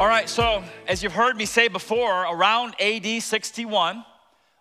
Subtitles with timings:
[0.00, 4.02] All right, so as you've heard me say before, around AD 61,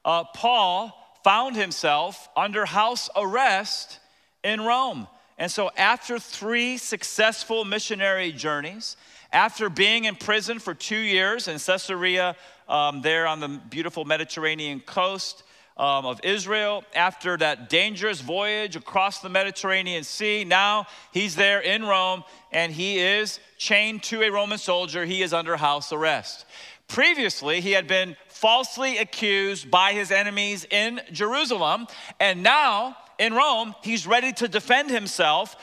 [0.03, 4.01] uh, Paul found himself under house arrest
[4.43, 5.07] in Rome.
[5.37, 8.97] And so, after three successful missionary journeys,
[9.31, 12.35] after being in prison for two years in Caesarea,
[12.67, 15.43] um, there on the beautiful Mediterranean coast,
[15.79, 20.43] um, of Israel after that dangerous voyage across the Mediterranean Sea.
[20.43, 25.05] Now he's there in Rome and he is chained to a Roman soldier.
[25.05, 26.45] He is under house arrest.
[26.89, 31.85] Previously, he had been falsely accused by his enemies in Jerusalem,
[32.19, 35.55] and now in Rome, he's ready to defend himself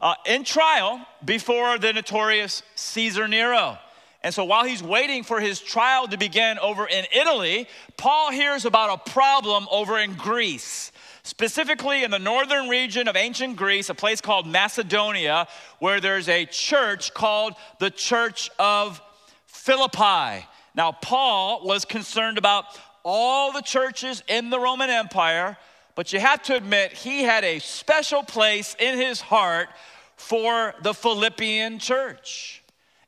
[0.00, 3.78] uh, in trial before the notorious Caesar Nero.
[4.24, 8.64] And so while he's waiting for his trial to begin over in Italy, Paul hears
[8.64, 10.92] about a problem over in Greece.
[11.24, 15.46] Specifically, in the northern region of ancient Greece, a place called Macedonia,
[15.78, 19.00] where there's a church called the Church of
[19.46, 20.46] Philippi.
[20.74, 22.64] Now, Paul was concerned about
[23.04, 25.58] all the churches in the Roman Empire,
[25.94, 29.68] but you have to admit he had a special place in his heart
[30.16, 32.63] for the Philippian church.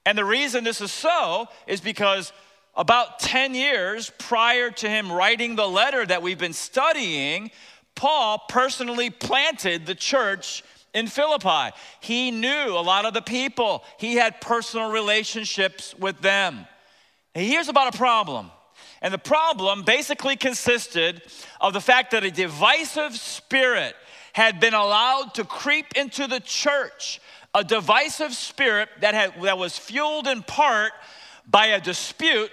[0.06, 2.32] And the reason this is so is because
[2.76, 7.50] about 10 years prior to him writing the letter that we've been studying,
[7.96, 10.62] Paul personally planted the church
[10.94, 11.74] in Philippi.
[12.00, 16.66] He knew a lot of the people, he had personal relationships with them.
[17.34, 18.52] And here's about a problem.
[19.02, 21.20] And the problem basically consisted
[21.60, 23.94] of the fact that a divisive spirit
[24.32, 27.20] had been allowed to creep into the church
[27.56, 30.92] a divisive spirit that, had, that was fueled in part
[31.46, 32.50] by a dispute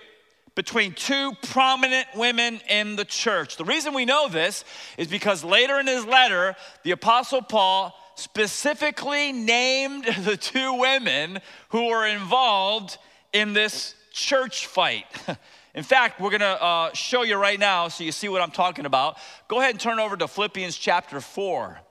[0.55, 3.57] between two prominent women in the church.
[3.57, 4.63] The reason we know this
[4.97, 11.89] is because later in his letter, the Apostle Paul specifically named the two women who
[11.89, 12.97] were involved
[13.33, 15.05] in this church fight.
[15.75, 18.85] In fact, we're gonna uh, show you right now so you see what I'm talking
[18.85, 19.17] about.
[19.47, 21.81] Go ahead and turn over to Philippians chapter 4.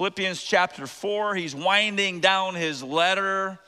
[0.00, 3.58] Philippians chapter 4, he's winding down his letter.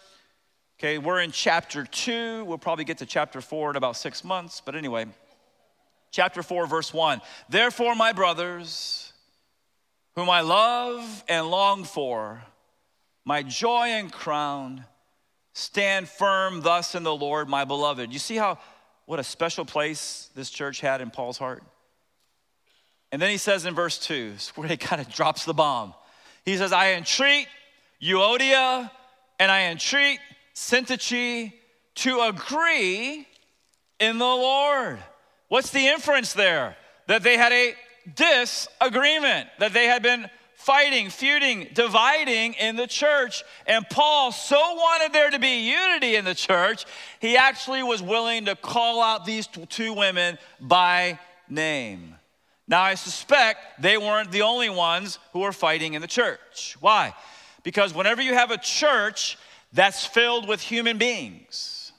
[0.79, 2.47] Okay, we're in chapter 2.
[2.47, 5.05] We'll probably get to chapter 4 in about six months, but anyway,
[6.11, 7.21] chapter 4, verse 1.
[7.51, 9.13] Therefore, my brothers,
[10.15, 12.43] whom I love and long for,
[13.27, 14.87] my joy and crown,
[15.53, 18.11] stand firm thus in the Lord, my beloved.
[18.11, 18.59] You see how,
[19.05, 21.63] what a special place this church had in Paul's heart?
[23.11, 25.93] And then he says in verse 2, where he kind of drops the bomb.
[26.45, 27.47] He says, I entreat
[28.03, 28.91] Euodia
[29.39, 30.19] and I entreat
[30.55, 31.53] Syntyche
[31.97, 33.27] to agree
[34.01, 34.99] in the Lord.
[35.49, 36.77] What's the inference there?
[37.07, 37.75] That they had a
[38.15, 43.43] disagreement, that they had been fighting, feuding, dividing in the church.
[43.67, 46.85] And Paul so wanted there to be unity in the church,
[47.21, 52.15] he actually was willing to call out these two women by name.
[52.69, 56.77] Now, I suspect they weren't the only ones who were fighting in the church.
[56.81, 57.15] Why?
[57.63, 59.39] Because whenever you have a church
[59.73, 61.93] that's filled with human beings,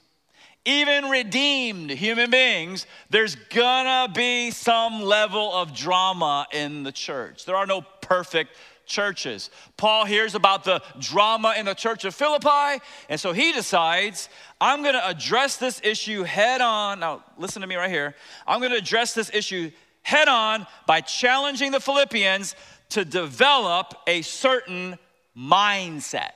[0.64, 7.44] even redeemed human beings, there's gonna be some level of drama in the church.
[7.44, 8.50] There are no perfect
[8.86, 9.50] churches.
[9.76, 14.28] Paul hears about the drama in the church of Philippi, and so he decides,
[14.60, 17.00] I'm gonna address this issue head on.
[17.00, 18.14] Now, listen to me right here.
[18.46, 19.70] I'm gonna address this issue
[20.04, 22.54] head on by challenging the Philippians
[22.90, 24.96] to develop a certain
[25.36, 26.30] mindset.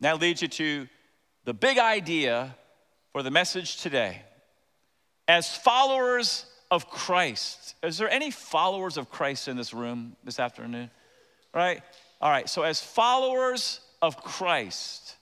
[0.00, 0.88] That leads you to
[1.44, 2.56] the big idea
[3.12, 4.22] for the message today.
[5.28, 10.90] As followers of Christ, is there any followers of Christ in this room this afternoon?
[11.52, 11.82] Right?
[12.20, 15.16] All right, so as followers of Christ,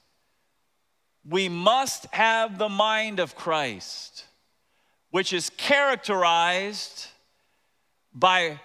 [1.28, 4.26] we must have the mind of Christ
[5.10, 7.06] which is characterized
[8.14, 8.60] by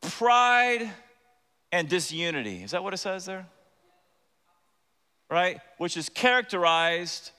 [0.00, 0.90] pride
[1.72, 2.62] and disunity.
[2.62, 3.46] Is that what it says there?
[5.30, 5.60] Right?
[5.78, 7.30] Which is characterized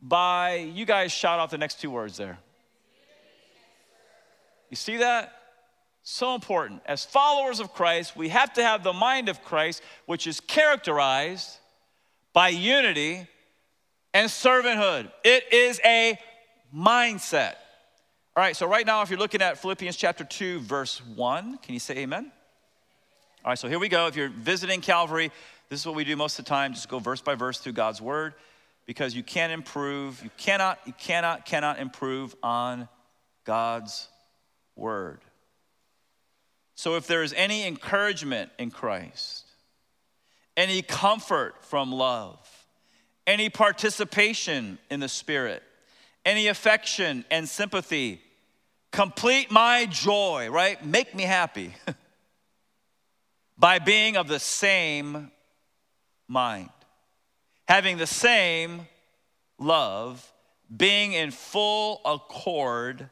[0.00, 2.38] by, you guys shout out the next two words there.
[4.70, 5.32] You see that?
[6.02, 6.82] So important.
[6.84, 11.58] As followers of Christ, we have to have the mind of Christ, which is characterized
[12.34, 13.26] by unity
[14.12, 15.10] and servanthood.
[15.24, 16.18] It is a
[16.74, 17.54] mindset.
[18.36, 21.74] All right, so right now, if you're looking at Philippians chapter 2, verse 1, can
[21.74, 22.32] you say amen?
[23.44, 24.06] All right, so here we go.
[24.06, 25.30] If you're visiting Calvary,
[25.68, 27.74] this is what we do most of the time just go verse by verse through
[27.74, 28.34] God's word
[28.86, 32.88] because you can't improve, you cannot, you cannot, cannot improve on
[33.44, 34.08] God's
[34.76, 35.20] word.
[36.74, 39.44] So if there is any encouragement in Christ,
[40.56, 42.38] any comfort from love,
[43.26, 45.62] any participation in the Spirit,
[46.24, 48.22] any affection and sympathy.
[48.90, 50.84] Complete my joy, right?
[50.84, 51.74] Make me happy
[53.58, 55.30] by being of the same
[56.28, 56.70] mind,
[57.66, 58.86] having the same
[59.58, 60.32] love,
[60.74, 63.08] being in full accord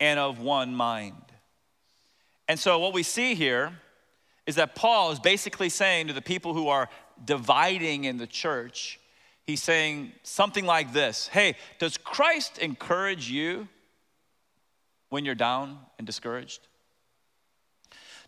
[0.00, 1.14] and of one mind.
[2.48, 3.72] And so, what we see here
[4.46, 6.88] is that Paul is basically saying to the people who are
[7.24, 8.98] dividing in the church,
[9.48, 13.66] he's saying something like this Hey, does Christ encourage you
[15.08, 16.60] when you're down and discouraged?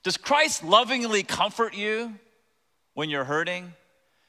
[0.03, 2.15] Does Christ lovingly comfort you
[2.95, 3.75] when you're hurting?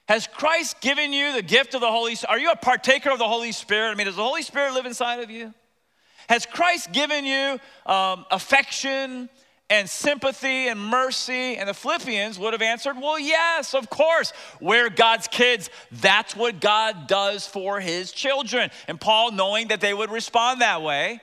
[0.09, 2.33] Has Christ given you the gift of the Holy Spirit?
[2.33, 3.91] Are you a partaker of the Holy Spirit?
[3.91, 5.53] I mean, does the Holy Spirit live inside of you?
[6.27, 9.29] Has Christ given you um, affection
[9.71, 11.55] and sympathy and mercy?
[11.55, 14.33] And the Philippians would have answered, Well, yes, of course.
[14.59, 15.69] We're God's kids.
[15.91, 18.69] That's what God does for his children.
[18.87, 21.21] And Paul, knowing that they would respond that way,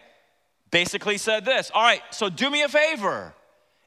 [0.70, 3.34] basically said this All right, so do me a favor.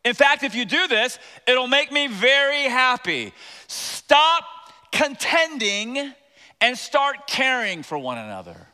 [0.06, 3.34] In fact, if you do this, it'll make me very happy.
[3.68, 4.44] Stop
[4.92, 6.14] contending
[6.60, 8.68] and start caring for one another.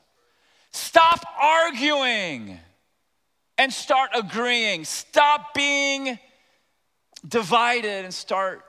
[0.71, 2.59] Stop arguing
[3.57, 4.85] and start agreeing.
[4.85, 6.19] Stop being
[7.27, 8.63] divided and start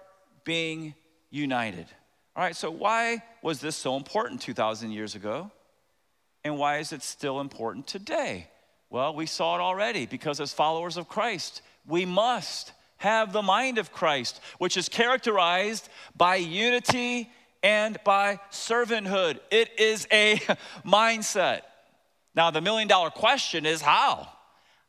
[0.45, 0.95] being
[1.31, 1.87] united.
[2.35, 5.51] All right, so why was this so important 2,000 years ago?
[6.45, 8.49] And why is it still important today?
[8.91, 13.79] Well, we saw it already because as followers of Christ, we must have the mind
[13.79, 17.31] of Christ, which is characterized by unity
[17.63, 19.41] and by servanthood.
[19.51, 20.37] It is a
[20.87, 21.63] mindset.
[22.35, 24.29] Now, the million dollar question is how?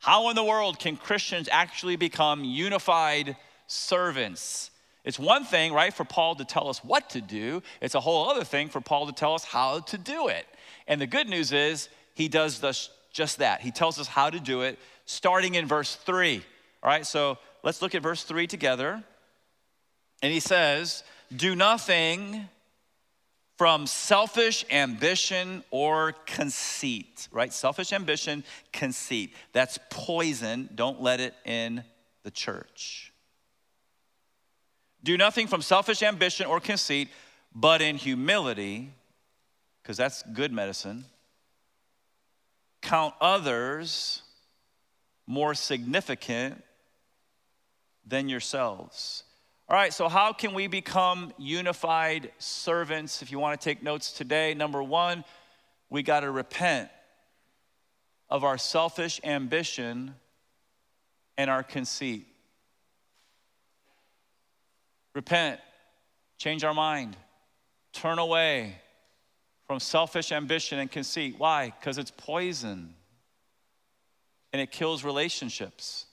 [0.00, 3.36] How in the world can Christians actually become unified
[3.66, 4.70] servants?
[5.04, 7.62] It's one thing, right, for Paul to tell us what to do.
[7.82, 10.46] It's a whole other thing for Paul to tell us how to do it.
[10.88, 13.60] And the good news is, he does this, just that.
[13.60, 16.42] He tells us how to do it, starting in verse 3.
[16.82, 19.02] All right, so let's look at verse 3 together.
[20.22, 21.02] And he says,
[21.34, 22.48] Do nothing
[23.60, 27.52] from selfish ambition or conceit, right?
[27.52, 28.42] Selfish ambition,
[28.72, 29.34] conceit.
[29.52, 30.70] That's poison.
[30.74, 31.84] Don't let it in
[32.22, 33.12] the church.
[35.04, 37.10] Do nothing from selfish ambition or conceit,
[37.54, 38.94] but in humility,
[39.82, 41.04] because that's good medicine.
[42.80, 44.22] Count others
[45.26, 46.64] more significant
[48.06, 49.24] than yourselves.
[49.70, 53.22] All right, so how can we become unified servants?
[53.22, 55.24] If you want to take notes today, number one,
[55.88, 56.88] we got to repent
[58.28, 60.16] of our selfish ambition
[61.38, 62.26] and our conceit.
[65.14, 65.60] Repent,
[66.36, 67.16] change our mind,
[67.92, 68.74] turn away
[69.68, 71.36] from selfish ambition and conceit.
[71.38, 71.72] Why?
[71.78, 72.92] Because it's poison
[74.52, 76.06] and it kills relationships.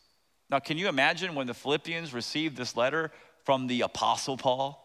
[0.47, 3.11] Now, can you imagine when the Philippians received this letter
[3.47, 4.83] from the Apostle Paul?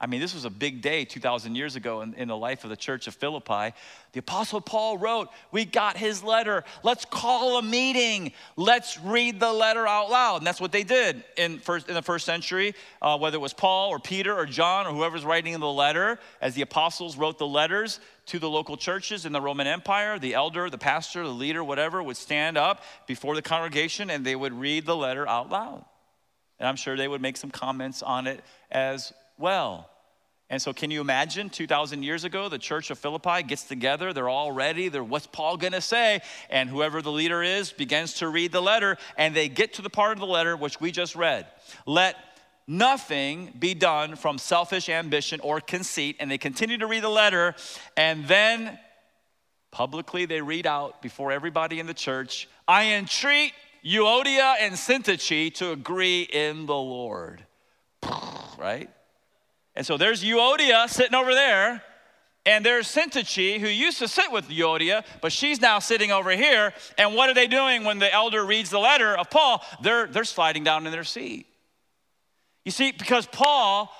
[0.00, 2.70] I mean, this was a big day 2,000 years ago in, in, the life of
[2.70, 3.74] the church of Philippi.
[4.12, 6.64] The Apostle Paul wrote, We got his letter.
[6.82, 8.32] Let's call a meeting.
[8.56, 10.36] Let's read the letter out loud.
[10.38, 13.52] And that's what they did in, first, in the first century, uh, whether it was
[13.52, 16.18] Paul or Peter or John or whoever's writing the letter.
[16.40, 20.32] As the apostles wrote the letters to the local churches in the Roman Empire, the
[20.32, 24.54] elder, the pastor, the leader, whatever, would stand up before the congregation and they would
[24.54, 25.84] read the letter out loud.
[26.60, 29.90] And I'm sure they would make some comments on it as well.
[30.50, 34.28] And so, can you imagine 2,000 years ago, the church of Philippi gets together, they're
[34.28, 36.20] all ready, they're what's Paul gonna say?
[36.50, 39.90] And whoever the leader is begins to read the letter, and they get to the
[39.90, 41.46] part of the letter which we just read.
[41.86, 42.16] Let
[42.66, 46.16] nothing be done from selfish ambition or conceit.
[46.20, 47.54] And they continue to read the letter,
[47.96, 48.78] and then
[49.70, 53.52] publicly they read out before everybody in the church I entreat
[53.84, 57.44] Euodia and Syntyche to agree in the Lord.
[58.58, 58.90] Right?
[59.74, 61.82] And so there's Euodia sitting over there,
[62.44, 66.74] and there's Syntyche who used to sit with Euodia, but she's now sitting over here.
[66.98, 69.62] And what are they doing when the elder reads the letter of Paul?
[69.82, 71.46] They're, they're sliding down in their seat.
[72.66, 73.90] You see, because Paul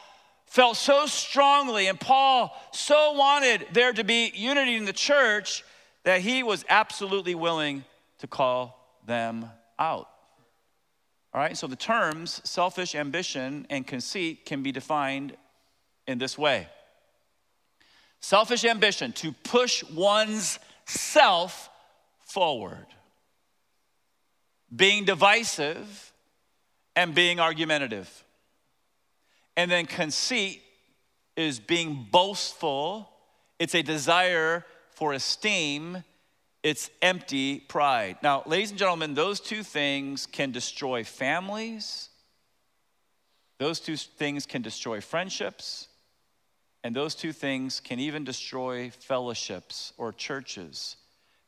[0.46, 5.64] felt so strongly and Paul so wanted there to be unity in the church
[6.04, 7.84] that he was absolutely willing
[8.18, 9.48] to call them
[9.80, 10.08] out.
[11.32, 15.36] All right, so the terms selfish ambition and conceit can be defined
[16.06, 16.68] in this way
[18.22, 21.70] selfish ambition, to push one's self
[22.20, 22.86] forward,
[24.74, 26.12] being divisive
[26.94, 28.24] and being argumentative.
[29.56, 30.60] And then conceit
[31.34, 33.10] is being boastful
[33.60, 36.02] it's a desire for esteem,
[36.62, 38.18] it's empty pride.
[38.22, 42.08] Now, ladies and gentlemen, those two things can destroy families,
[43.58, 45.88] those two things can destroy friendships,
[46.82, 50.96] and those two things can even destroy fellowships or churches.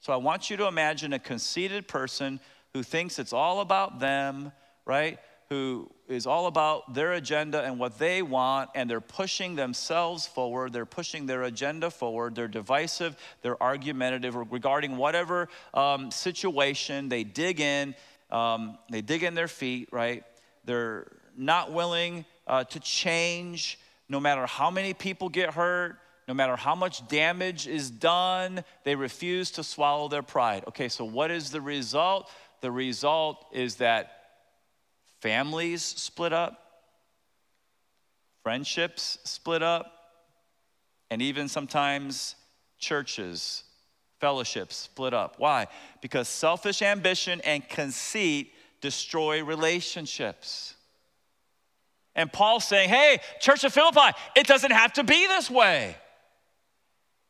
[0.00, 2.40] So I want you to imagine a conceited person
[2.74, 4.52] who thinks it's all about them,
[4.84, 5.18] right?
[5.52, 10.72] Who is all about their agenda and what they want, and they're pushing themselves forward.
[10.72, 12.34] They're pushing their agenda forward.
[12.34, 17.10] They're divisive, they're argumentative regarding whatever um, situation.
[17.10, 17.94] They dig in,
[18.30, 20.24] um, they dig in their feet, right?
[20.64, 23.78] They're not willing uh, to change
[24.08, 28.94] no matter how many people get hurt, no matter how much damage is done, they
[28.94, 30.64] refuse to swallow their pride.
[30.68, 32.30] Okay, so what is the result?
[32.62, 34.21] The result is that
[35.22, 36.82] families split up,
[38.42, 39.86] friendships split up,
[41.10, 42.34] and even sometimes
[42.78, 43.62] churches,
[44.18, 45.36] fellowships split up.
[45.38, 45.68] Why?
[46.00, 50.74] Because selfish ambition and conceit destroy relationships.
[52.16, 55.96] And Paul's saying, hey, Church of Philippi, it doesn't have to be this way.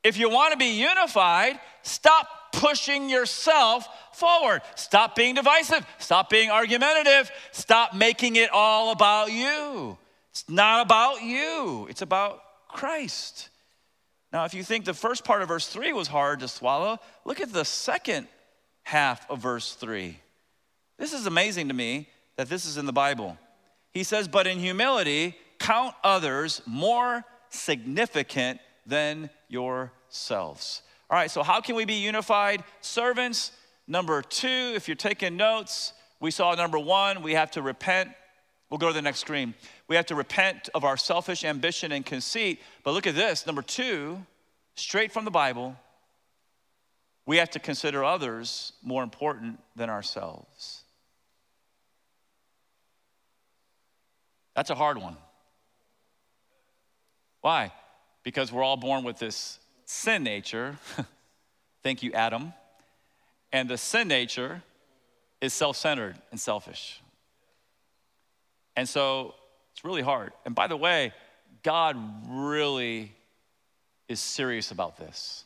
[0.02, 4.62] If you want to be unified, stop pushing yourself forward.
[4.74, 5.86] Stop being divisive.
[5.98, 7.30] Stop being argumentative.
[7.50, 9.98] Stop making it all about you.
[10.30, 13.50] It's not about you, it's about Christ.
[14.32, 17.40] Now, if you think the first part of verse 3 was hard to swallow, look
[17.40, 18.28] at the second
[18.82, 20.18] half of verse 3.
[20.98, 23.36] This is amazing to me that this is in the Bible.
[23.92, 30.80] He says, But in humility, count others more significant than yourselves.
[31.12, 33.52] All right, so how can we be unified servants?
[33.86, 38.08] Number two, if you're taking notes, we saw number one, we have to repent.
[38.70, 39.52] We'll go to the next screen.
[39.88, 42.62] We have to repent of our selfish ambition and conceit.
[42.82, 43.46] But look at this.
[43.46, 44.24] Number two,
[44.74, 45.76] straight from the Bible,
[47.26, 50.82] we have to consider others more important than ourselves.
[54.56, 55.18] That's a hard one.
[57.42, 57.70] Why?
[58.22, 59.58] Because we're all born with this
[59.92, 60.76] sin nature.
[61.82, 62.52] Thank you, Adam.
[63.52, 64.62] And the sin nature
[65.40, 67.00] is self centered and selfish.
[68.74, 69.34] And so
[69.72, 70.32] it's really hard.
[70.46, 71.12] And by the way,
[71.62, 71.96] God
[72.28, 73.12] really
[74.08, 75.44] is serious about this.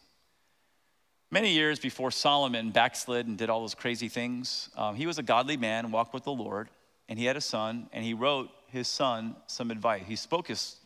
[1.30, 5.22] Many years before Solomon backslid and did all those crazy things, um, he was a
[5.24, 6.68] godly man, walked with the Lord,
[7.08, 10.04] and he had a son, and he wrote his son some advice.
[10.06, 10.76] He spoke his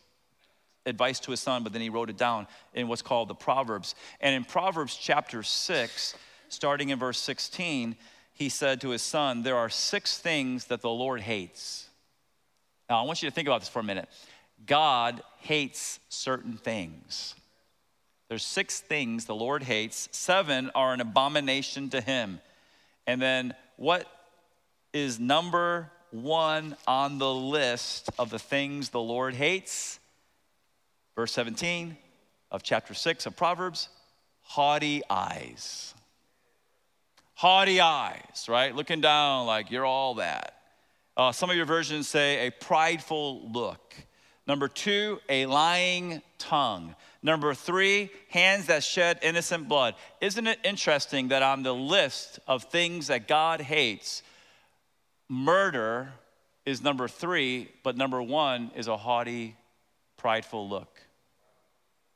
[0.85, 3.95] advice to his son, but then he wrote it down in what's called the Proverbs.
[4.19, 6.15] And in Proverbs chapter 6,
[6.49, 7.95] starting in verse 16,
[8.33, 11.87] he said to his son, There are six things that the Lord hates.
[12.89, 14.09] Now, I want you to think about this for a minute.
[14.65, 17.35] God hates certain things.
[18.29, 22.39] There's six things the Lord hates, seven are an abomination to him.
[23.05, 24.07] And then what
[24.93, 29.99] is number one on the list of the things the Lord hates?
[31.15, 31.97] Verse 17
[32.51, 33.89] of chapter 6 of Proverbs
[34.41, 35.93] haughty eyes.
[37.35, 38.75] Haughty eyes, right?
[38.75, 40.55] Looking down like you're all that.
[41.15, 43.95] Uh, some of your versions say a prideful look.
[44.47, 46.95] Number two, a lying tongue.
[47.23, 49.95] Number three, hands that shed innocent blood.
[50.19, 54.23] Isn't it interesting that on the list of things that God hates,
[55.29, 56.11] murder
[56.65, 59.55] is number three, but number one is a haughty,
[60.17, 61.00] prideful look?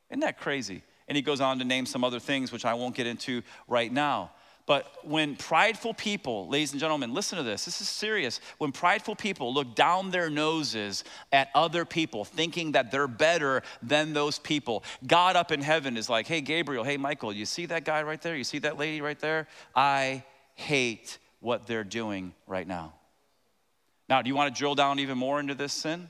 [0.10, 0.84] Isn't that crazy?
[1.08, 3.92] And he goes on to name some other things, which I won't get into right
[3.92, 4.32] now.
[4.68, 8.40] But when prideful people, ladies and gentlemen, listen to this, this is serious.
[8.58, 14.14] When prideful people look down their noses at other people, thinking that they're better than
[14.14, 17.86] those people, God up in heaven is like, hey, Gabriel, hey, Michael, you see that
[17.86, 18.36] guy right there?
[18.36, 19.48] You see that lady right there?
[19.76, 20.24] I
[20.56, 22.94] hate what they're doing right now.
[24.10, 26.10] Now, do you want to drill down even more into this sin?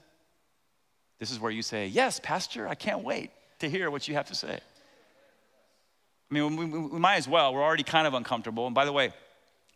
[1.19, 4.27] This is where you say, Yes, Pastor, I can't wait to hear what you have
[4.27, 4.59] to say.
[6.29, 7.53] I mean, we, we, might as well.
[7.53, 8.65] We're already kind of uncomfortable.
[8.65, 9.13] And by the way,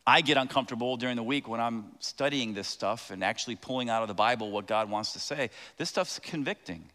[0.05, 4.01] I get uncomfortable during the week when I'm studying this stuff and actually pulling out
[4.01, 5.51] of the Bible what God wants to say.
[5.77, 6.89] This stuff's convicting.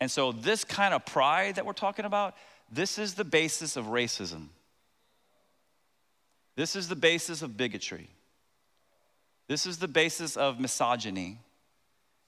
[0.00, 2.34] And so, this kind of pride that we're talking about,
[2.70, 4.48] this is the basis of racism.
[6.56, 8.08] This is the basis of bigotry.
[9.48, 11.38] This is the basis of misogyny.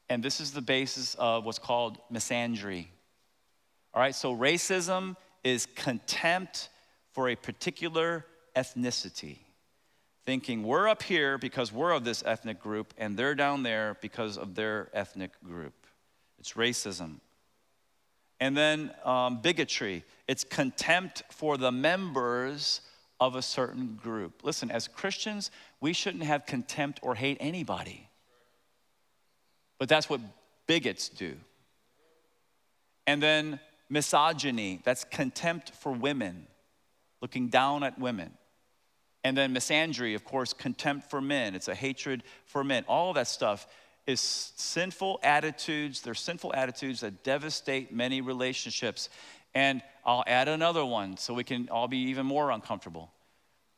[0.08, 2.88] And this is the basis of what's called misandry.
[3.92, 6.68] All right, so racism is contempt
[7.12, 9.38] for a particular ethnicity.
[10.24, 14.38] Thinking we're up here because we're of this ethnic group and they're down there because
[14.38, 15.74] of their ethnic group.
[16.38, 17.16] It's racism.
[18.38, 22.80] And then um, bigotry, it's contempt for the members
[23.18, 24.44] of a certain group.
[24.44, 28.08] Listen, as Christians, we shouldn't have contempt or hate anybody.
[29.78, 30.20] But that's what
[30.66, 31.34] bigots do.
[33.06, 33.58] And then
[33.90, 36.46] misogyny, that's contempt for women,
[37.20, 38.30] looking down at women.
[39.22, 41.54] And then misandry, of course, contempt for men.
[41.54, 42.84] It's a hatred for men.
[42.88, 43.66] All that stuff
[44.06, 46.00] is sinful attitudes.
[46.00, 49.10] They're sinful attitudes that devastate many relationships.
[49.54, 53.10] And I'll add another one so we can all be even more uncomfortable,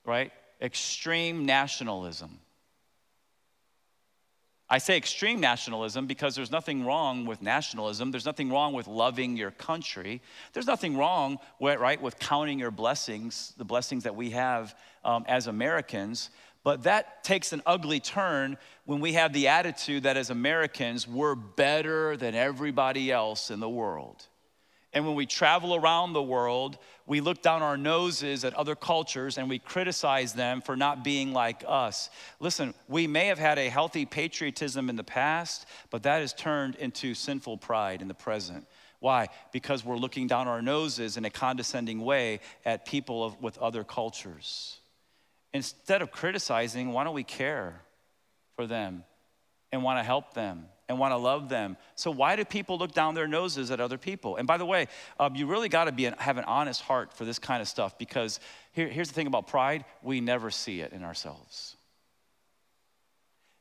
[0.04, 0.31] right?
[0.61, 2.38] Extreme nationalism.
[4.73, 8.11] I say extreme nationalism because there's nothing wrong with nationalism.
[8.11, 10.23] There's nothing wrong with loving your country.
[10.55, 14.75] There's nothing wrong, with, right, with counting your blessings, the blessings that we have
[15.05, 16.31] um, as Americans.
[16.64, 21.35] But that takes an ugly turn when we have the attitude that as Americans, we're
[21.35, 24.26] better than everybody else in the world.
[24.94, 29.38] And when we travel around the world, we look down our noses at other cultures
[29.38, 32.11] and we criticize them for not being like us.
[32.40, 36.75] Listen, we may have had a healthy patriotism in the past, but that has turned
[36.75, 38.66] into sinful pride in the present.
[39.00, 39.28] Why?
[39.50, 43.84] Because we're looking down our noses in a condescending way at people of, with other
[43.84, 44.78] cultures.
[45.54, 47.80] Instead of criticizing, why don't we care
[48.56, 49.04] for them
[49.72, 51.78] and want to help them and want to love them.
[51.96, 54.37] So, why do people look down their noses at other people?
[54.37, 57.14] And by the way, um, you really got to be an, have an honest heart
[57.14, 58.38] for this kind of stuff because
[58.72, 61.76] here, here's the thing about pride we never see it in ourselves.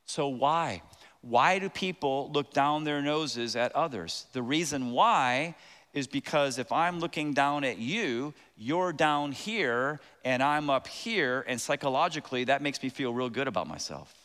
[0.06, 0.82] So, why?
[1.22, 4.26] Why do people look down their noses at others?
[4.34, 5.56] The reason why
[5.94, 11.46] is because if I'm looking down at you, you're down here and I'm up here,
[11.48, 14.21] and psychologically, that makes me feel real good about myself.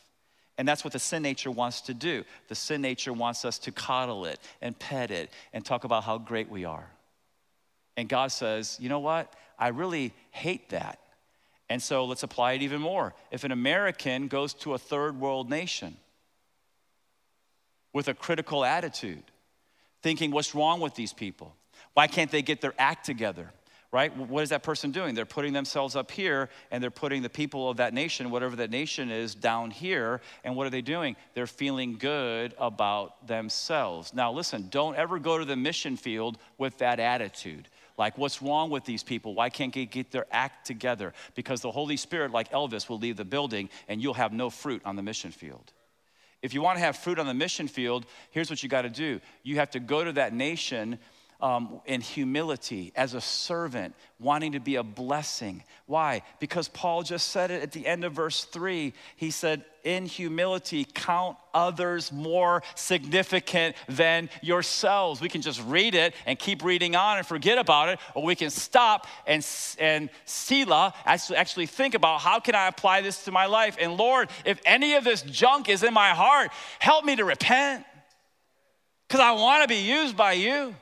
[0.58, 2.24] And that's what the sin nature wants to do.
[2.48, 6.18] The sin nature wants us to coddle it and pet it and talk about how
[6.18, 6.88] great we are.
[7.96, 9.32] And God says, you know what?
[9.58, 10.98] I really hate that.
[11.68, 13.14] And so let's apply it even more.
[13.30, 15.96] If an American goes to a third world nation
[17.92, 19.24] with a critical attitude,
[20.02, 21.54] thinking, what's wrong with these people?
[21.94, 23.50] Why can't they get their act together?
[23.92, 24.14] Right?
[24.16, 25.14] What is that person doing?
[25.14, 28.70] They're putting themselves up here and they're putting the people of that nation, whatever that
[28.70, 30.20] nation is, down here.
[30.44, 31.16] And what are they doing?
[31.34, 34.12] They're feeling good about themselves.
[34.12, 37.68] Now, listen, don't ever go to the mission field with that attitude.
[37.98, 39.34] Like, what's wrong with these people?
[39.34, 41.14] Why can't they get their act together?
[41.34, 44.82] Because the Holy Spirit, like Elvis, will leave the building and you'll have no fruit
[44.84, 45.72] on the mission field.
[46.42, 48.90] If you want to have fruit on the mission field, here's what you got to
[48.90, 50.98] do you have to go to that nation
[51.40, 55.62] um, in humility as a servant, wanting to be a blessing.
[55.86, 56.22] Why?
[56.40, 58.94] Because Paul just said it at the end of verse three.
[59.16, 65.20] He said, In humility, count others more significant than yourselves.
[65.20, 68.34] We can just read it and keep reading on and forget about it, or we
[68.34, 69.46] can stop and,
[69.78, 73.76] and Selah, actually think about how can I apply this to my life?
[73.78, 77.84] And Lord, if any of this junk is in my heart, help me to repent
[79.06, 80.74] because I want to be used by you.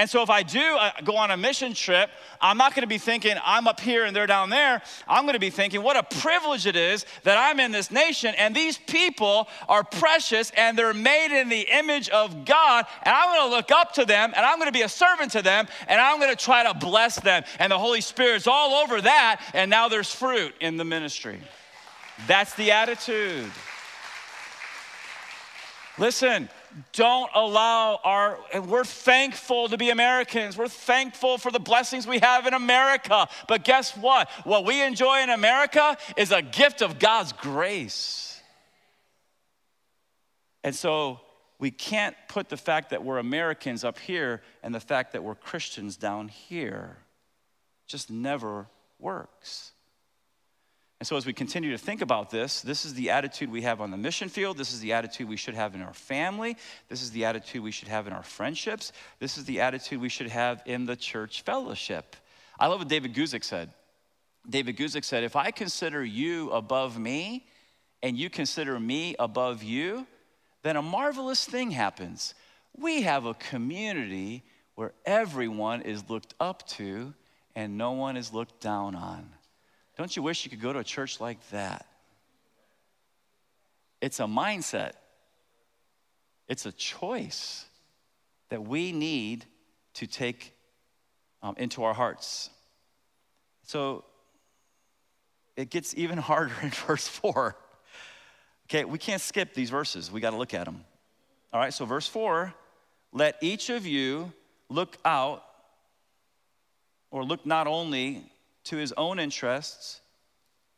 [0.00, 2.08] And so, if I do uh, go on a mission trip,
[2.40, 4.80] I'm not going to be thinking I'm up here and they're down there.
[5.06, 8.34] I'm going to be thinking what a privilege it is that I'm in this nation
[8.38, 12.86] and these people are precious and they're made in the image of God.
[13.02, 15.32] And I'm going to look up to them and I'm going to be a servant
[15.32, 17.44] to them and I'm going to try to bless them.
[17.58, 19.42] And the Holy Spirit's all over that.
[19.52, 21.38] And now there's fruit in the ministry.
[22.26, 23.50] That's the attitude.
[25.98, 26.48] Listen,
[26.92, 30.56] don't allow our, we're thankful to be Americans.
[30.56, 33.28] We're thankful for the blessings we have in America.
[33.48, 34.28] But guess what?
[34.44, 38.40] What we enjoy in America is a gift of God's grace.
[40.62, 41.20] And so
[41.58, 45.34] we can't put the fact that we're Americans up here and the fact that we're
[45.34, 46.98] Christians down here.
[47.86, 48.66] It just never
[48.98, 49.72] works.
[51.00, 53.80] And so, as we continue to think about this, this is the attitude we have
[53.80, 54.58] on the mission field.
[54.58, 56.58] This is the attitude we should have in our family.
[56.90, 58.92] This is the attitude we should have in our friendships.
[59.18, 62.16] This is the attitude we should have in the church fellowship.
[62.58, 63.70] I love what David Guzik said.
[64.48, 67.46] David Guzik said, If I consider you above me
[68.02, 70.06] and you consider me above you,
[70.62, 72.34] then a marvelous thing happens.
[72.76, 74.42] We have a community
[74.74, 77.14] where everyone is looked up to
[77.56, 79.30] and no one is looked down on.
[80.00, 81.84] Don't you wish you could go to a church like that?
[84.00, 84.92] It's a mindset,
[86.48, 87.66] it's a choice
[88.48, 89.44] that we need
[89.92, 90.54] to take
[91.42, 92.48] um, into our hearts.
[93.64, 94.06] So
[95.54, 97.54] it gets even harder in verse 4.
[98.70, 100.82] Okay, we can't skip these verses, we got to look at them.
[101.52, 102.54] All right, so verse 4
[103.12, 104.32] let each of you
[104.70, 105.44] look out
[107.10, 108.24] or look not only
[108.64, 110.00] to his own interests,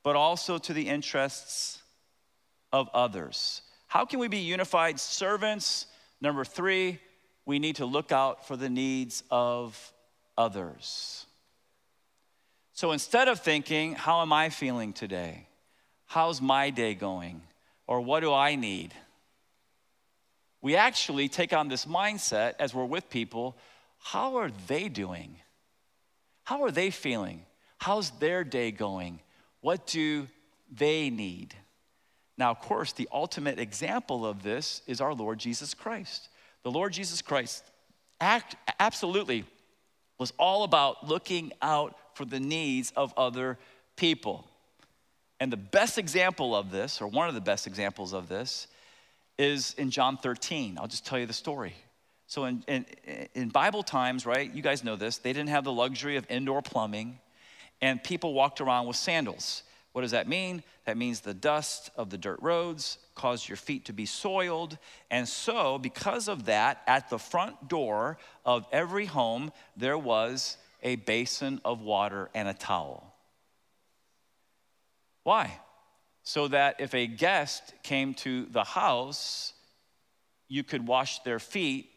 [0.02, 1.80] but also to the interests
[2.72, 3.62] of others.
[3.86, 5.86] How can we be unified servants?
[6.20, 6.98] Number three,
[7.44, 9.92] we need to look out for the needs of
[10.38, 11.26] others.
[12.72, 15.46] So instead of thinking, how am I feeling today?
[16.06, 17.42] How's my day going?
[17.86, 18.94] Or what do I need?
[20.62, 23.56] We actually take on this mindset as we're with people
[24.02, 25.36] how are they doing?
[26.42, 27.46] How are they feeling?
[27.82, 29.18] How's their day going?
[29.60, 30.28] What do
[30.70, 31.52] they need?
[32.38, 36.28] Now, of course, the ultimate example of this is our Lord Jesus Christ.
[36.62, 37.64] The Lord Jesus Christ
[38.20, 39.44] act, absolutely
[40.16, 43.58] was all about looking out for the needs of other
[43.96, 44.46] people.
[45.40, 48.68] And the best example of this, or one of the best examples of this,
[49.38, 50.78] is in John 13.
[50.78, 51.74] I'll just tell you the story.
[52.28, 52.86] So, in, in,
[53.34, 56.62] in, Bible times, right, you guys know this, they didn't have the luxury of indoor
[56.62, 57.18] plumbing,
[57.82, 59.64] and people walked around with sandals.
[59.92, 60.62] What does that mean?
[60.86, 64.78] That means the dust of the dirt roads caused your feet to be soiled.
[65.10, 68.16] And so, because of that, at the front door
[68.46, 73.14] of every home, there was a basin of water and a towel.
[75.24, 75.60] Why?
[76.22, 79.52] So that if a guest came to the house,
[80.48, 81.90] you could wash their feet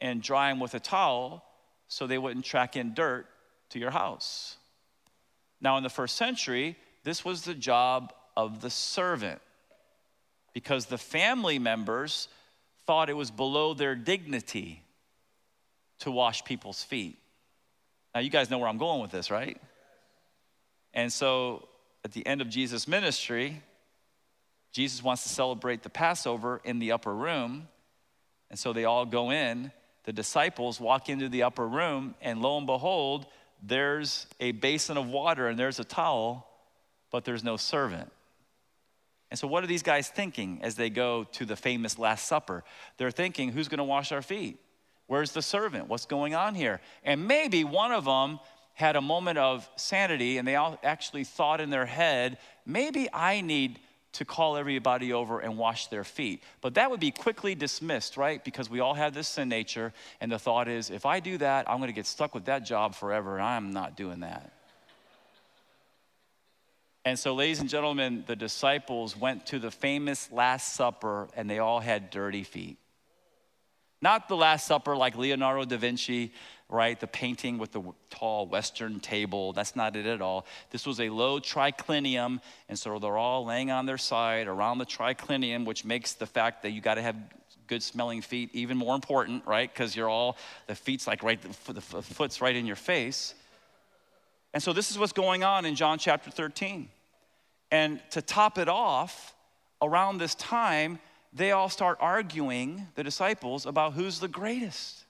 [0.00, 1.44] and dry them with a towel
[1.88, 3.26] so they wouldn't track in dirt
[3.70, 4.56] to your house.
[5.62, 9.40] Now, in the first century, this was the job of the servant
[10.52, 12.28] because the family members
[12.84, 14.82] thought it was below their dignity
[16.00, 17.16] to wash people's feet.
[18.14, 19.56] Now, you guys know where I'm going with this, right?
[20.92, 21.68] And so,
[22.04, 23.62] at the end of Jesus' ministry,
[24.72, 27.68] Jesus wants to celebrate the Passover in the upper room.
[28.50, 29.70] And so they all go in.
[30.04, 33.26] The disciples walk into the upper room, and lo and behold,
[33.62, 36.46] there's a basin of water and there's a towel,
[37.10, 38.10] but there's no servant.
[39.30, 42.64] And so, what are these guys thinking as they go to the famous Last Supper?
[42.98, 44.58] They're thinking, who's going to wash our feet?
[45.06, 45.88] Where's the servant?
[45.88, 46.80] What's going on here?
[47.02, 48.40] And maybe one of them
[48.74, 53.40] had a moment of sanity and they all actually thought in their head, maybe I
[53.40, 53.78] need
[54.12, 56.42] to call everybody over and wash their feet.
[56.60, 58.42] But that would be quickly dismissed, right?
[58.44, 61.68] Because we all have this sin nature, and the thought is, if I do that,
[61.70, 64.52] I'm gonna get stuck with that job forever, and I'm not doing that.
[67.04, 71.58] And so, ladies and gentlemen, the disciples went to the famous Last Supper, and they
[71.58, 72.78] all had dirty feet.
[74.00, 76.32] Not the Last Supper like Leonardo da Vinci
[76.72, 76.98] right?
[76.98, 79.52] The painting with the tall Western table.
[79.52, 80.46] That's not it at all.
[80.70, 84.86] This was a low triclinium, and so they're all laying on their side around the
[84.86, 87.16] triclinium, which makes the fact that you got to have
[87.66, 89.72] good smelling feet even more important, right?
[89.72, 93.34] Because you're all, the feet's like right, the foot's right in your face.
[94.54, 96.88] And so this is what's going on in John chapter 13.
[97.70, 99.34] And to top it off,
[99.80, 100.98] around this time,
[101.32, 105.04] they all start arguing, the disciples, about who's the greatest.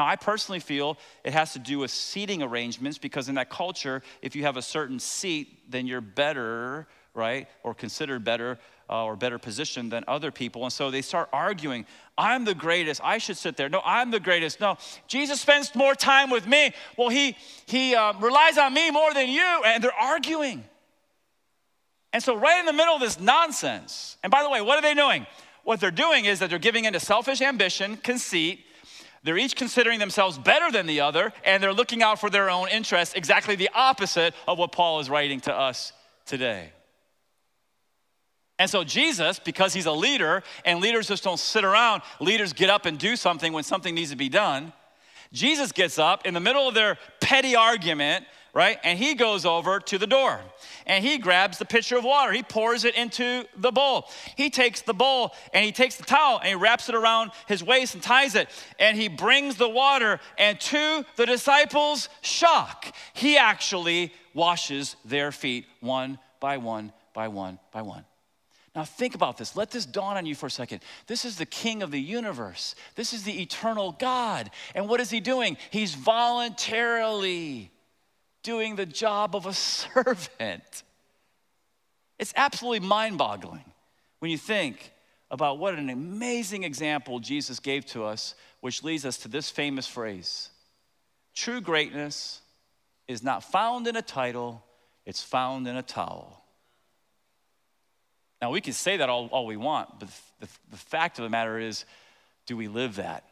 [0.00, 4.00] Now, I personally feel it has to do with seating arrangements because in that culture,
[4.22, 7.46] if you have a certain seat, then you're better, right?
[7.64, 8.58] Or considered better
[8.88, 10.62] uh, or better positioned than other people.
[10.62, 11.84] And so they start arguing,
[12.16, 13.02] I'm the greatest.
[13.04, 13.68] I should sit there.
[13.68, 14.58] No, I'm the greatest.
[14.58, 16.72] No, Jesus spends more time with me.
[16.96, 17.36] Well, he,
[17.66, 19.62] he uh, relies on me more than you.
[19.66, 20.64] And they're arguing.
[22.14, 24.82] And so, right in the middle of this nonsense, and by the way, what are
[24.82, 25.26] they doing?
[25.62, 28.64] What they're doing is that they're giving into selfish ambition, conceit,
[29.22, 32.68] they're each considering themselves better than the other, and they're looking out for their own
[32.68, 35.92] interests, exactly the opposite of what Paul is writing to us
[36.24, 36.72] today.
[38.58, 42.70] And so, Jesus, because he's a leader, and leaders just don't sit around, leaders get
[42.70, 44.72] up and do something when something needs to be done.
[45.32, 48.78] Jesus gets up in the middle of their petty argument right?
[48.82, 50.40] And he goes over to the door
[50.86, 52.32] and he grabs the pitcher of water.
[52.32, 54.08] He pours it into the bowl.
[54.36, 57.62] He takes the bowl and he takes the towel and he wraps it around his
[57.62, 58.48] waist and ties it.
[58.78, 60.20] And he brings the water.
[60.38, 67.58] And to the disciples' shock, he actually washes their feet one by one by one
[67.72, 68.04] by one.
[68.74, 69.56] Now, think about this.
[69.56, 70.80] Let this dawn on you for a second.
[71.08, 74.50] This is the King of the universe, this is the eternal God.
[74.74, 75.56] And what is he doing?
[75.70, 77.70] He's voluntarily
[78.42, 80.82] doing the job of a servant.
[82.18, 83.64] It's absolutely mind boggling
[84.18, 84.92] when you think
[85.30, 89.86] about what an amazing example Jesus gave to us, which leads us to this famous
[89.86, 90.50] phrase
[91.34, 92.40] True greatness
[93.08, 94.62] is not found in a title,
[95.06, 96.44] it's found in a towel.
[98.42, 100.08] Now, we can say that all, all we want, but
[100.40, 101.84] the, the fact of the matter is
[102.46, 103.24] do we live that?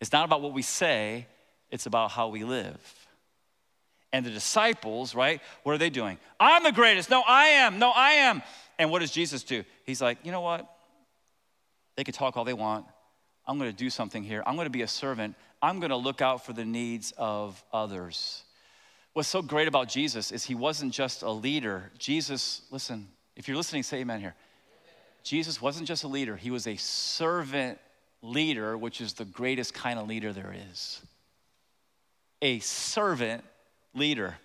[0.00, 1.26] It's not about what we say,
[1.70, 2.99] it's about how we live.
[4.12, 6.18] And the disciples, right, what are they doing?
[6.38, 7.10] I'm the greatest.
[7.10, 7.78] No, I am.
[7.78, 8.42] No, I am.
[8.78, 9.64] And what does Jesus do?
[9.84, 10.68] He's like, you know what?
[11.96, 12.86] They can talk all they want.
[13.46, 14.42] I'm going to do something here.
[14.46, 15.36] I'm going to be a servant.
[15.62, 18.42] I'm going to look out for the needs of others.
[19.12, 21.90] What's so great about Jesus is he wasn't just a leader.
[21.98, 24.34] Jesus, listen, if you're listening, say amen here.
[25.22, 27.78] Jesus wasn't just a leader, he was a servant
[28.22, 31.00] leader, which is the greatest kind of leader there is.
[32.42, 33.44] A servant
[33.94, 34.36] leader.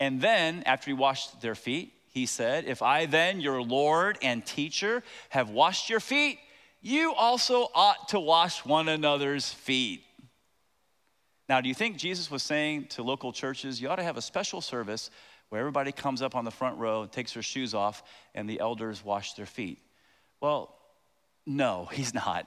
[0.00, 4.44] And then, after he washed their feet, he said, If I then, your Lord and
[4.44, 6.38] teacher, have washed your feet,
[6.80, 10.04] you also ought to wash one another's feet.
[11.48, 14.22] Now, do you think Jesus was saying to local churches, you ought to have a
[14.22, 15.10] special service
[15.48, 18.02] where everybody comes up on the front row, takes their shoes off,
[18.34, 19.78] and the elders wash their feet?
[20.40, 20.74] Well,
[21.46, 22.46] no, he's not.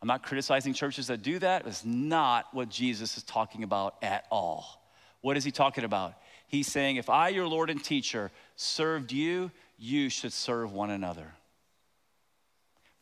[0.00, 1.66] I'm not criticizing churches that do that.
[1.66, 4.77] It's not what Jesus is talking about at all.
[5.20, 6.14] What is he talking about?
[6.46, 11.34] He's saying, if I, your Lord and teacher, served you, you should serve one another.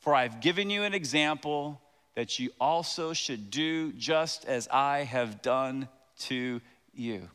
[0.01, 1.81] For I've given you an example
[2.15, 5.89] that you also should do just as I have done
[6.21, 6.61] to
[6.95, 7.29] you.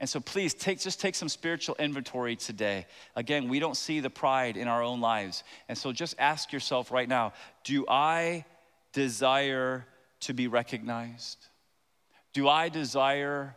[0.00, 2.86] And so please take just take some spiritual inventory today.
[3.16, 5.42] Again, we don't see the pride in our own lives.
[5.68, 7.32] And so just ask yourself right now,
[7.64, 8.44] do I
[8.92, 9.84] desire
[10.20, 11.38] to be recognized?
[12.32, 13.56] Do I desire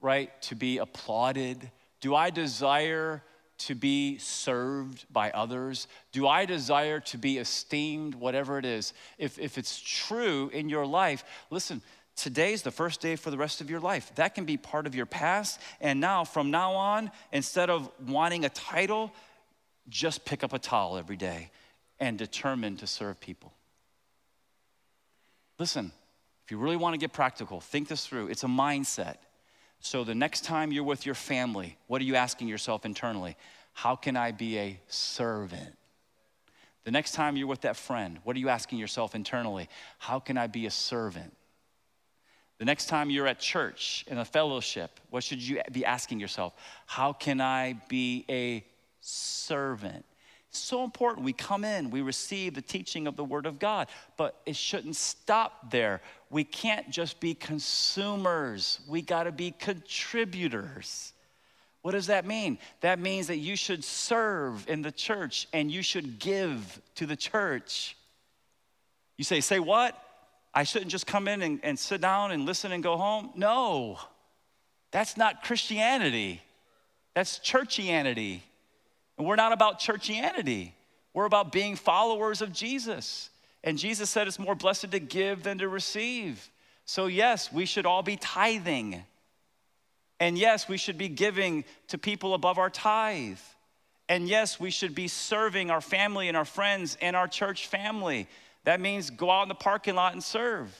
[0.00, 1.70] right to be applauded?
[2.00, 3.22] Do I desire
[3.58, 5.88] to be served by others?
[6.12, 8.92] Do I desire to be esteemed, whatever it is?
[9.18, 11.80] If, if it's true in your life, listen,
[12.16, 14.12] today's the first day for the rest of your life.
[14.16, 15.60] That can be part of your past.
[15.80, 19.12] And now, from now on, instead of wanting a title,
[19.88, 21.50] just pick up a towel every day
[21.98, 23.52] and determine to serve people.
[25.58, 25.92] Listen,
[26.44, 28.28] if you really want to get practical, think this through.
[28.28, 29.16] It's a mindset.
[29.80, 33.36] So the next time you're with your family, what are you asking yourself internally?
[33.72, 35.76] How can I be a servant?
[36.84, 39.68] The next time you're with that friend, what are you asking yourself internally?
[39.98, 41.36] How can I be a servant?
[42.58, 46.54] The next time you're at church in a fellowship, what should you be asking yourself?
[46.86, 48.64] How can I be a
[49.00, 50.04] servant?
[50.56, 51.24] So important.
[51.24, 54.96] We come in, we receive the teaching of the Word of God, but it shouldn't
[54.96, 56.00] stop there.
[56.30, 61.12] We can't just be consumers, we got to be contributors.
[61.82, 62.58] What does that mean?
[62.80, 67.14] That means that you should serve in the church and you should give to the
[67.14, 67.96] church.
[69.16, 69.96] You say, say what?
[70.52, 73.30] I shouldn't just come in and, and sit down and listen and go home?
[73.36, 74.00] No,
[74.90, 76.42] that's not Christianity.
[77.14, 78.40] That's churchianity.
[79.16, 80.72] And we're not about churchianity,
[81.14, 83.30] we're about being followers of Jesus.
[83.64, 86.50] And Jesus said it's more blessed to give than to receive.
[86.84, 89.02] So, yes, we should all be tithing.
[90.20, 93.40] And yes, we should be giving to people above our tithe.
[94.08, 98.28] And yes, we should be serving our family and our friends and our church family.
[98.64, 100.72] That means go out in the parking lot and serve.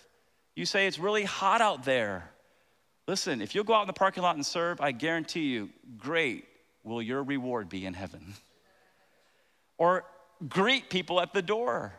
[0.54, 2.30] You say it's really hot out there.
[3.08, 6.44] Listen, if you'll go out in the parking lot and serve, I guarantee you, great
[6.86, 8.34] will your reward be in heaven.
[9.76, 10.04] Or
[10.48, 11.92] greet people at the door,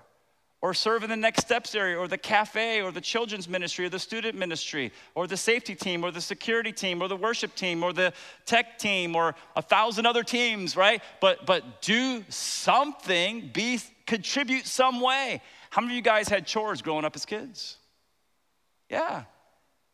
[0.62, 3.90] or serve in the next steps area, or the cafe, or the children's ministry, or
[3.90, 7.84] the student ministry, or the safety team, or the security team, or the worship team,
[7.84, 8.12] or the
[8.46, 11.04] tech team, or a thousand other teams, right?
[11.22, 15.42] But but do something, be contribute some way.
[15.70, 17.78] How many of you guys had chores growing up as kids?
[18.90, 19.26] Yeah.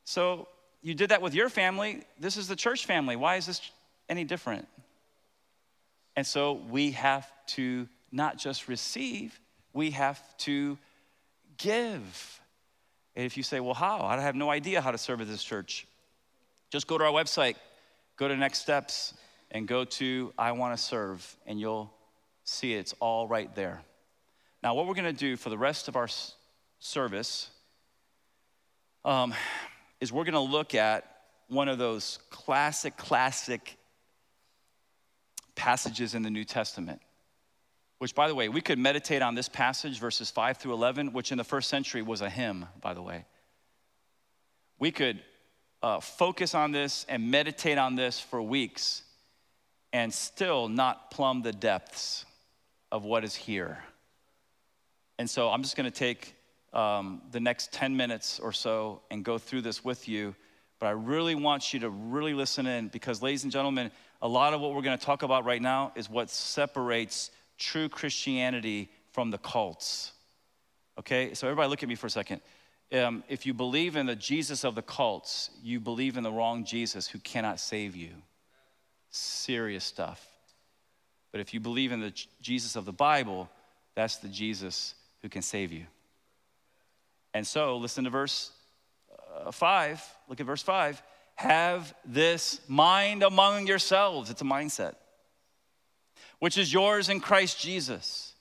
[0.06, 0.48] So
[0.82, 2.04] you did that with your family.
[2.20, 3.16] This is the church family.
[3.16, 3.72] Why is this
[4.08, 4.68] any different?
[6.15, 9.39] And so we have to not just receive,
[9.73, 10.78] we have to
[11.58, 12.39] give.
[13.15, 14.02] And if you say, well, how?
[14.02, 15.88] I have no idea how to serve at this church.
[16.71, 17.56] Just go to our website,
[18.17, 19.13] go to Next Steps,
[19.52, 21.93] and go to I Want to Serve, and you'll
[22.43, 23.82] see it's all right there.
[24.63, 26.08] Now, what we're going to do for the rest of our
[26.80, 27.49] service
[29.06, 29.34] um,
[29.99, 31.06] is we're going to look at
[31.47, 33.78] one of those classic, classic
[35.56, 37.02] passages in the New Testament.
[38.00, 41.32] Which, by the way, we could meditate on this passage, verses 5 through 11, which
[41.32, 43.26] in the first century was a hymn, by the way.
[44.80, 45.22] We could
[45.82, 49.04] uh, focus on this and meditate on this for weeks
[49.94, 52.26] and still not plumb the depths
[52.92, 53.84] of what is here.
[55.20, 56.36] And so I'm just going to take
[56.74, 60.36] um, the next 10 minutes or so and go through this with you.
[60.80, 63.92] But I really want you to really listen in because, ladies and gentlemen,
[64.24, 67.90] a lot of what we're going to talk about right now is what separates true
[67.90, 70.14] Christianity from the cults.
[70.98, 72.40] Okay, so everybody look at me for a second.
[72.94, 76.64] um, if you believe in the Jesus of the cults, you believe in the wrong
[76.64, 78.12] Jesus who cannot save you.
[79.10, 80.26] Serious stuff.
[81.34, 83.50] But if you believe in the Jesus of the Bible,
[83.94, 85.86] that's the Jesus who can save you.
[87.34, 88.52] And so, listen to verse
[89.36, 90.02] uh, 5.
[90.30, 91.02] Look at verse 5.
[91.36, 94.30] Have this mind among yourselves.
[94.30, 94.96] It's a mindset,
[96.39, 98.34] which is yours in Christ Jesus,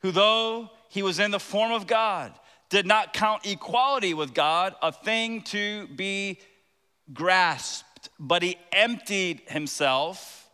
[0.00, 2.32] who, though he was in the form of God,
[2.68, 6.38] did not count equality with God a thing to be
[7.12, 10.48] grasped, but he emptied himself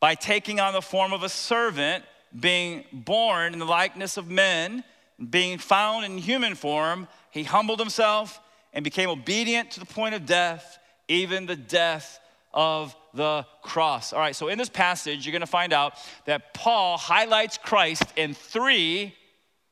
[0.00, 2.04] by taking on the form of a servant,
[2.38, 4.84] being born in the likeness of men,
[5.30, 8.40] being found in human form, he humbled himself
[8.72, 12.20] and became obedient to the point of death, even the death
[12.52, 14.12] of the cross.
[14.12, 15.94] All right, so in this passage, you're gonna find out
[16.26, 19.14] that Paul highlights Christ in three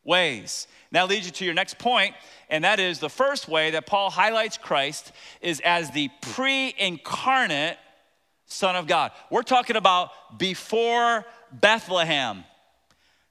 [0.05, 0.67] ways.
[0.93, 2.15] That leads you to your next point,
[2.49, 7.77] and that is the first way that Paul highlights Christ is as the pre incarnate
[8.47, 9.13] Son of God.
[9.31, 12.45] We're talking about before Bethlehem.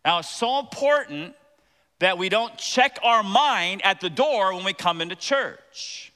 [0.04, 1.34] Now, it's so important
[2.00, 6.12] that we don't check our mind at the door when we come into church.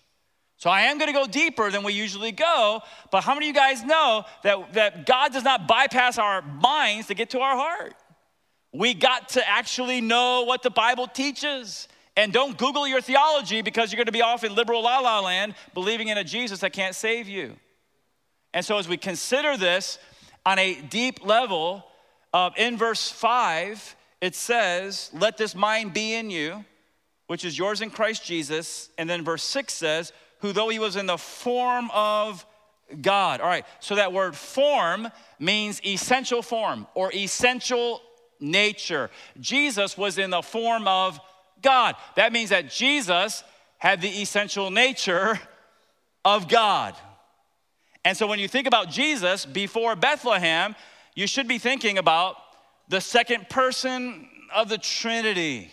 [0.60, 3.56] So I am going to go deeper than we usually go, but how many of
[3.56, 7.56] you guys know that, that God does not bypass our minds to get to our
[7.56, 7.96] heart?
[8.74, 11.88] We got to actually know what the Bible teaches.
[12.18, 15.22] And don't Google your theology because you're going to be off in liberal la la
[15.22, 17.56] land believing in a Jesus that can't save you.
[18.54, 19.98] And so, as we consider this
[20.46, 21.86] on a deep level,
[22.34, 26.66] uh, in verse 5, it says, Let this mind be in you,
[27.28, 28.90] which is yours in Christ Jesus.
[28.98, 32.46] And then verse 6 says, Who though he was in the form of
[33.02, 33.42] God.
[33.42, 38.02] All right, so that word form means essential form or essential
[38.40, 39.10] nature.
[39.40, 41.20] Jesus was in the form of
[41.62, 41.96] God.
[42.16, 43.44] That means that Jesus
[43.78, 45.40] had the essential nature
[46.26, 46.96] of God.
[48.06, 50.76] And so when you think about Jesus before Bethlehem,
[51.16, 52.38] you should be thinking about
[52.88, 55.72] the second person of the Trinity.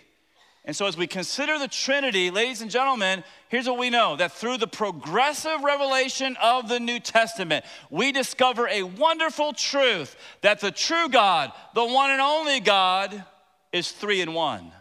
[0.65, 3.23] And so, as we consider the Trinity, ladies and gentlemen,
[3.57, 8.69] here's what we know that through the progressive revelation of the New Testament, we discover
[8.69, 13.25] a wonderful truth that the true God, the one and only God,
[13.73, 14.73] is three in one.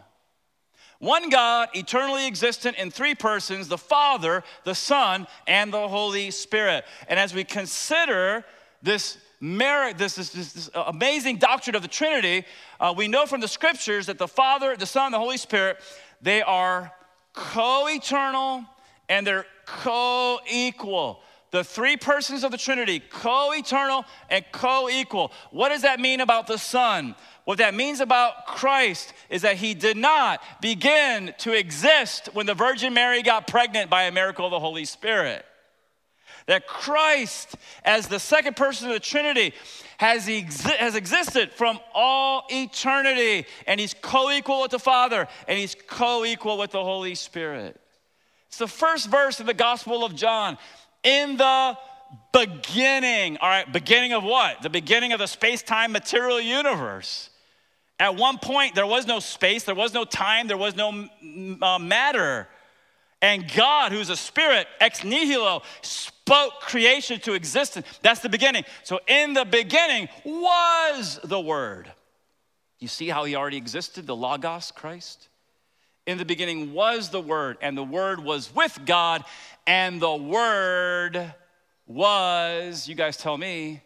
[0.98, 6.84] One God, eternally existent in three persons the Father, the Son, and the Holy Spirit.
[7.08, 8.44] And as we consider
[8.82, 12.44] this merit, this, this, this, amazing doctrine of the Trinity,
[12.78, 15.78] uh, we know from the scriptures that the Father, the Son, the Holy Spirit,
[16.20, 16.92] they are
[17.36, 18.64] co eternal
[19.08, 21.20] and they're co equal.
[21.52, 25.30] The three persons of the Trinity, co eternal and co equal.
[25.52, 27.14] What does that mean about the Son?
[27.44, 32.54] What that means about Christ is that he did not begin to exist when the
[32.54, 35.46] Virgin Mary got pregnant by a miracle of the Holy Spirit
[36.46, 39.52] that Christ, as the second person of the Trinity,
[39.98, 45.58] has, exi- has existed from all eternity, and he's co equal with the Father, and
[45.58, 47.80] he's co equal with the Holy Spirit.
[48.48, 50.56] It's the first verse in the Gospel of John.
[51.02, 51.76] In the
[52.32, 54.62] beginning, all right, beginning of what?
[54.62, 57.30] The beginning of the space time material universe.
[57.98, 61.08] At one point, there was no space, there was no time, there was no
[61.62, 62.46] uh, matter.
[63.22, 67.86] And God, who's a spirit, ex nihilo, spoke creation to existence.
[68.02, 68.64] That's the beginning.
[68.82, 71.90] So, in the beginning was the Word.
[72.78, 75.28] You see how he already existed, the Logos, Christ?
[76.06, 79.24] In the beginning was the Word, and the Word was with God,
[79.66, 81.34] and the Word
[81.86, 83.82] was, you guys tell me,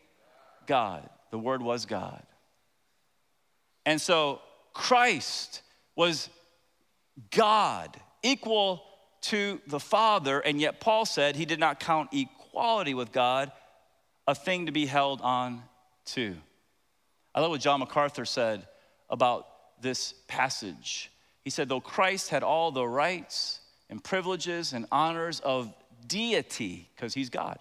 [0.66, 1.08] God.
[1.30, 2.22] The Word was God.
[3.86, 4.40] And so
[4.72, 5.62] Christ
[5.94, 6.28] was
[7.30, 8.82] God, equal
[9.22, 13.52] to the Father, and yet Paul said he did not count equality with God
[14.26, 15.62] a thing to be held on
[16.06, 16.36] to.
[17.34, 18.66] I love what John MacArthur said
[19.08, 19.46] about
[19.80, 21.10] this passage.
[21.42, 25.72] He said, though Christ had all the rights and privileges and honors of
[26.06, 27.58] deity, because he's God,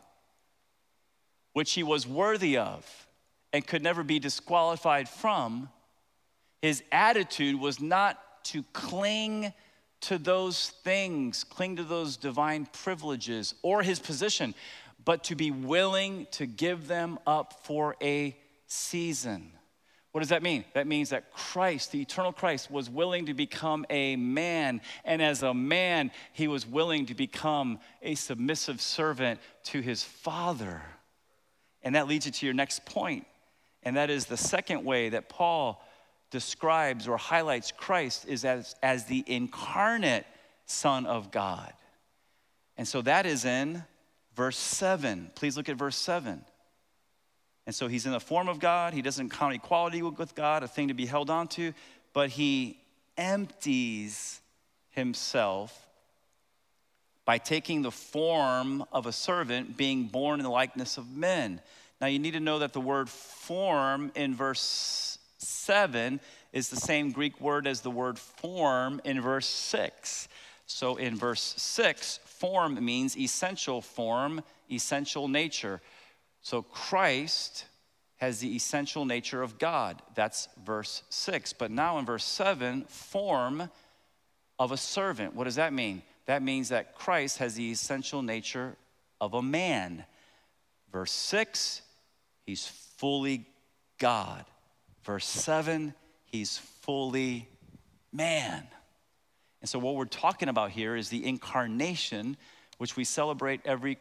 [1.54, 2.86] which he was worthy of
[3.52, 5.70] and could never be disqualified from,
[6.62, 9.54] his attitude was not to cling
[10.02, 14.56] to those things, cling to those divine privileges or his position,
[15.04, 18.38] but to be willing to give them up for a
[18.68, 19.52] season.
[20.12, 20.66] What does that mean?
[20.74, 24.82] That means that Christ, the eternal Christ, was willing to become a man.
[25.06, 30.82] And as a man, he was willing to become a submissive servant to his Father.
[31.84, 33.28] And that leads you to your next point.
[33.84, 35.82] And that is the second way that Paul
[36.32, 40.26] describes or highlights Christ is as, as the incarnate
[40.66, 41.74] Son of God.
[42.78, 43.84] And so that is in
[44.36, 45.32] verse 7.
[45.36, 46.42] Please look at verse 7.
[47.66, 48.94] And so he's in the form of God.
[48.94, 51.74] He doesn't count equality with God a thing to be held on to,
[52.14, 52.80] but he
[53.18, 54.42] empties
[54.90, 55.88] himself
[57.26, 61.62] by taking the form of a servant, being born in the likeness of men.
[62.02, 65.19] Now, you need to know that the word form in verse
[65.70, 66.20] 7
[66.52, 70.28] is the same Greek word as the word form in verse 6.
[70.66, 74.42] So, in verse 6, form means essential form,
[74.72, 75.80] essential nature.
[76.42, 77.66] So, Christ
[78.18, 80.02] has the essential nature of God.
[80.16, 81.54] That's verse 6.
[81.54, 83.70] But now in verse 7, form
[84.58, 85.36] of a servant.
[85.36, 86.02] What does that mean?
[86.26, 88.76] That means that Christ has the essential nature
[89.22, 90.04] of a man.
[90.92, 91.84] Verse 6,
[92.48, 93.46] he's fully
[94.00, 94.46] God.
[95.04, 95.94] Verse 7,
[96.26, 97.48] he's fully
[98.12, 98.68] man.
[99.62, 102.38] And so, what we're talking about here is the incarnation,
[102.78, 103.98] which we celebrate every,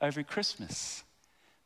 [0.00, 1.02] every Christmas.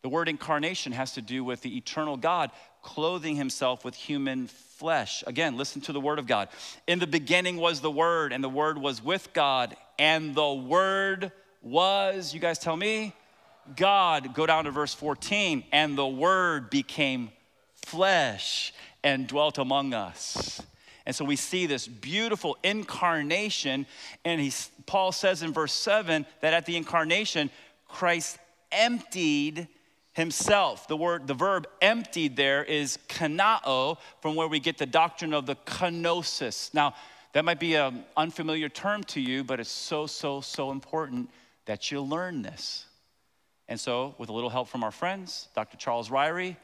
[0.02, 2.50] The word incarnation has to do with the eternal God
[2.82, 5.24] clothing himself with human flesh.
[5.26, 6.48] Again, listen to the word of God.
[6.86, 11.32] In the beginning was the word, and the word was with God, and the word
[11.60, 13.12] was, you guys tell me,
[13.74, 14.32] God.
[14.34, 17.30] Go down to verse 14, and the word became
[17.86, 18.74] flesh
[19.04, 20.60] and dwelt among us.
[21.06, 23.86] And so we see this beautiful incarnation.
[24.24, 24.52] And he,
[24.86, 27.48] Paul says in verse 7 that at the incarnation,
[27.86, 28.38] Christ
[28.72, 29.68] emptied
[30.12, 30.88] himself.
[30.88, 35.46] The word, the verb emptied there is kanao, from where we get the doctrine of
[35.46, 36.74] the kenosis.
[36.74, 36.94] Now,
[37.34, 41.30] that might be an unfamiliar term to you, but it's so, so, so important
[41.66, 42.86] that you learn this.
[43.68, 45.76] And so, with a little help from our friends, Dr.
[45.76, 46.56] Charles Ryrie,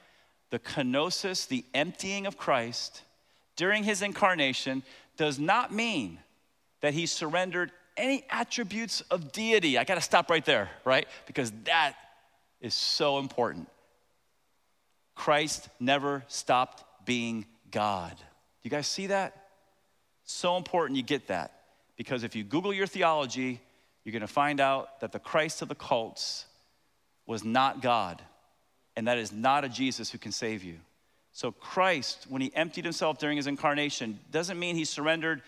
[0.53, 3.01] the kenosis, the emptying of Christ
[3.57, 4.83] during his incarnation,
[5.17, 6.19] does not mean
[6.83, 9.79] that he surrendered any attributes of deity.
[9.79, 11.09] I gotta stop right there, right?
[11.27, 11.95] Because that
[12.61, 13.67] is so important.
[15.15, 18.15] Christ never stopped being God.
[18.15, 18.25] Do
[18.65, 19.49] you guys see that?
[20.25, 21.63] So important you get that.
[21.97, 23.59] Because if you Google your theology,
[24.05, 26.45] you're gonna find out that the Christ of the cults
[27.25, 28.21] was not God,
[28.97, 30.79] and that is not a Jesus who can save you.
[31.33, 35.43] So, Christ, when he emptied himself during his incarnation, doesn't mean he surrendered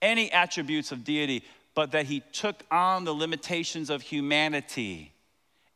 [0.00, 1.42] any attributes of deity,
[1.74, 5.12] but that he took on the limitations of humanity.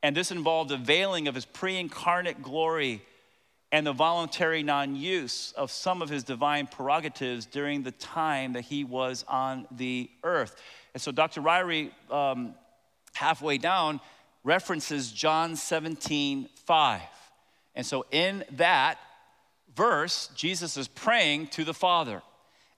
[0.03, 3.03] And this involved a veiling of his pre incarnate glory
[3.73, 8.63] and the voluntary non use of some of his divine prerogatives during the time that
[8.63, 10.57] he was on the earth.
[10.95, 11.41] And so Dr.
[11.41, 12.55] Ryrie, um,
[13.13, 14.01] halfway down,
[14.49, 17.01] references John 17, 5.
[17.75, 18.99] And so in that
[19.77, 22.23] verse, Jesus is praying to the Father.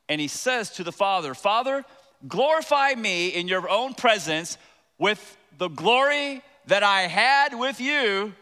[0.08, 1.84] And he says to the Father, Father,
[2.26, 4.58] glorify me in your own presence
[4.98, 8.34] with the glory that I had with you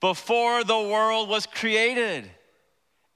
[0.00, 2.30] before the world was created.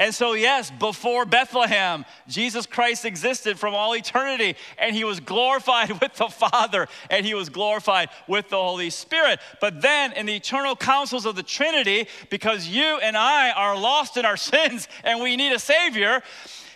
[0.01, 5.91] And so, yes, before Bethlehem, Jesus Christ existed from all eternity, and he was glorified
[6.01, 9.41] with the Father, and he was glorified with the Holy Spirit.
[9.61, 14.17] But then, in the eternal counsels of the Trinity, because you and I are lost
[14.17, 16.23] in our sins and we need a Savior,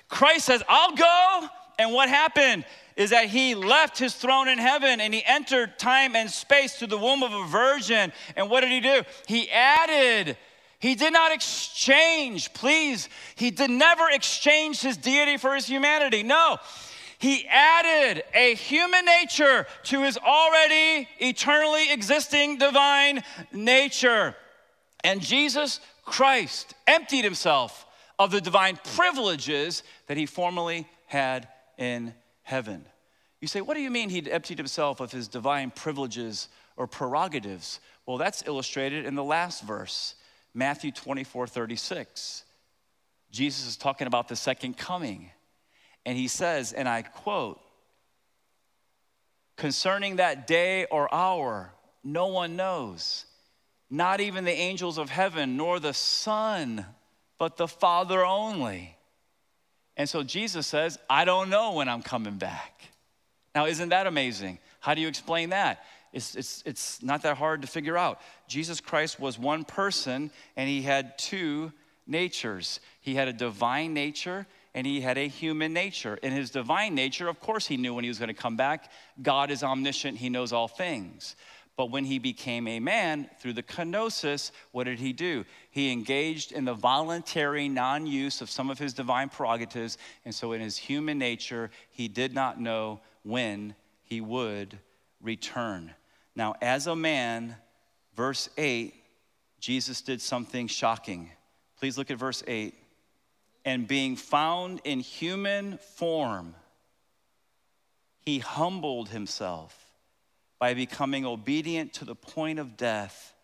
[0.09, 1.49] Christ says, I'll go.
[1.79, 2.65] And what happened?
[2.95, 6.89] is that he left his throne in heaven and he entered time and space through
[6.89, 8.13] the womb of a virgin.
[8.37, 9.03] And what did he do?
[9.27, 10.37] He added,
[10.83, 16.25] he did not exchange, please, he did never exchange his deity for his humanity.
[16.25, 16.59] No.
[17.19, 23.23] He added a human nature to his already eternally existing divine
[23.53, 24.35] nature.
[25.05, 27.87] And Jesus Christ emptied himself
[28.19, 31.47] of the divine privileges that he formerly had
[31.79, 32.13] in
[32.43, 32.85] heaven.
[33.41, 37.79] You say, what do you mean he emptied himself of his divine privileges or prerogatives?
[38.05, 40.17] Well, that's illustrated in the last verse,
[40.55, 42.45] Matthew 24 36.
[43.31, 45.31] Jesus is talking about the second coming.
[46.05, 47.61] And he says, and I quote,
[49.57, 51.73] concerning that day or hour,
[52.05, 53.25] no one knows,
[53.89, 56.85] not even the angels of heaven, nor the Son,
[57.39, 58.97] but the Father only.
[59.97, 62.83] And so Jesus says, I don't know when I'm coming back.
[63.55, 64.59] Now, isn't that amazing?
[64.81, 65.85] How do you explain that?
[66.13, 68.21] It's, it's, it's not that hard to figure out.
[68.47, 71.73] Jesus Christ was one person and he had two
[72.07, 72.81] natures.
[73.01, 76.19] He had a divine nature and he had a human nature.
[76.23, 78.91] In his divine nature, of course, he knew when he was going to come back.
[79.23, 81.37] God is omniscient, he knows all things.
[81.77, 85.45] But when he became a man through the kenosis, what did he do?
[85.71, 89.97] He engaged in the voluntary non use of some of his divine prerogatives.
[90.27, 94.79] And so, in his human nature, he did not know when he would
[95.23, 95.95] return.
[96.35, 97.57] Now, as a man,
[98.17, 98.95] verse 8,
[99.61, 101.31] Jesus did something shocking.
[101.79, 102.75] Please look at verse 8.
[103.65, 106.55] And being found in human form,
[108.21, 109.77] he humbled himself
[110.59, 113.35] by becoming obedient to the point of death,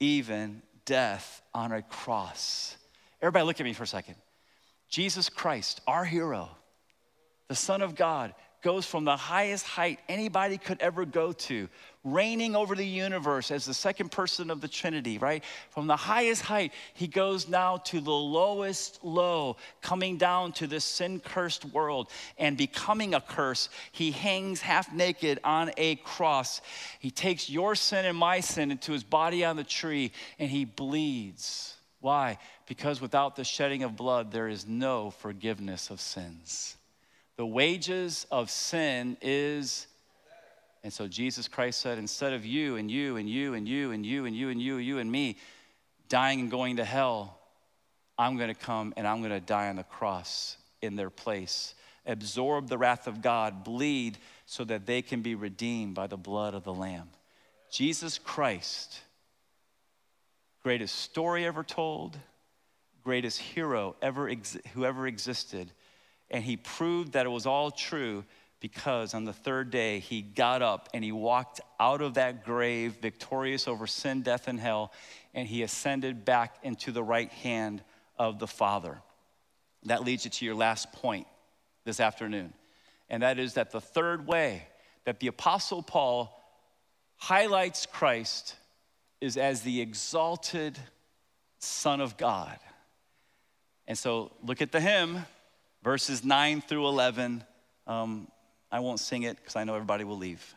[0.00, 2.76] even death on a cross.
[3.20, 4.14] Everybody, look at me for a second.
[4.88, 6.48] Jesus Christ, our hero,
[7.48, 8.34] the Son of God,
[8.68, 11.70] goes from the highest height anybody could ever go to,
[12.04, 15.42] reigning over the universe as the second person of the Trinity, right?
[15.70, 20.84] From the highest height, he goes now to the lowest low, coming down to this
[20.84, 23.70] sin cursed world and becoming a curse.
[23.90, 26.60] He hangs half naked on a cross.
[26.98, 30.66] He takes your sin and my sin into his body on the tree and he
[30.66, 31.74] bleeds.
[32.00, 32.36] Why?
[32.66, 36.77] Because without the shedding of blood, there is no forgiveness of sins.
[37.38, 39.86] The wages of sin is,
[40.82, 44.04] and so Jesus Christ said, instead of you and you and you and you and
[44.04, 45.36] you and you and you, and you and me
[46.08, 47.38] dying and going to hell,
[48.18, 51.76] I'm going to come and I'm going to die on the cross in their place,
[52.04, 56.54] absorb the wrath of God, bleed so that they can be redeemed by the blood
[56.54, 57.08] of the Lamb.
[57.70, 58.98] Jesus Christ,
[60.64, 62.18] greatest story ever told,
[63.04, 64.28] greatest hero ever
[64.74, 65.70] who ever existed
[66.30, 68.24] and he proved that it was all true
[68.60, 72.96] because on the third day he got up and he walked out of that grave
[73.00, 74.92] victorious over sin, death, and hell,
[75.34, 77.82] and he ascended back into the right hand
[78.18, 79.00] of the Father.
[79.84, 81.26] That leads you to your last point
[81.84, 82.52] this afternoon,
[83.08, 84.66] and that is that the third way
[85.04, 86.34] that the Apostle Paul
[87.16, 88.56] highlights Christ
[89.20, 90.78] is as the exalted
[91.58, 92.58] Son of God.
[93.86, 95.24] And so look at the hymn
[95.82, 97.44] verses 9 through 11.
[97.86, 98.28] Um,
[98.70, 100.54] I won't sing it because I know everybody will leave.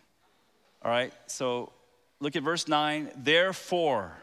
[0.81, 1.71] All right, so
[2.19, 3.11] look at verse 9.
[3.15, 4.13] Therefore,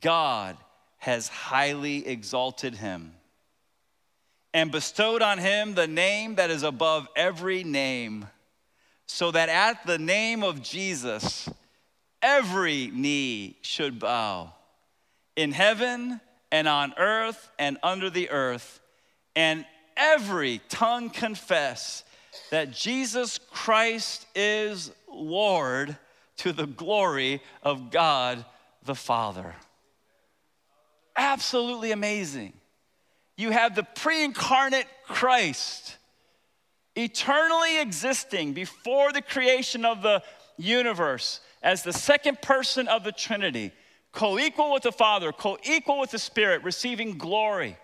[0.00, 0.56] God
[0.98, 3.12] has highly exalted him
[4.54, 8.26] and bestowed on him the name that is above every name,
[9.06, 11.48] so that at the name of Jesus,
[12.22, 14.52] every knee should bow
[15.36, 16.20] in heaven
[16.52, 18.80] and on earth and under the earth,
[19.34, 19.66] and
[19.96, 22.04] every tongue confess
[22.50, 25.96] that Jesus Christ is Lord
[26.38, 28.44] to the glory of God
[28.84, 29.54] the Father.
[31.16, 32.52] Absolutely amazing.
[33.36, 35.96] You have the pre incarnate Christ,
[36.96, 40.22] eternally existing before the creation of the
[40.56, 43.72] universe as the second person of the Trinity,
[44.12, 47.76] co equal with the Father, co equal with the Spirit, receiving glory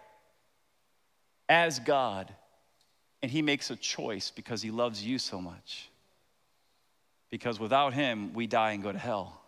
[1.51, 2.33] as God,
[3.23, 5.91] and He makes a choice because He loves you so much.
[7.29, 9.43] Because without Him, we die and go to hell.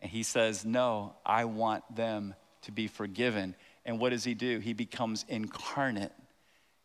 [0.00, 3.56] And He says, No, I want them to be forgiven.
[3.84, 4.60] And what does He do?
[4.60, 6.12] He becomes incarnate.